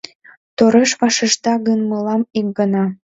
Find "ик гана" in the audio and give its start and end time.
2.39-2.85